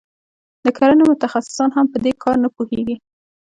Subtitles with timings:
[0.65, 2.95] د کرنې متخصصان هم په دې کار نه پوهیږي.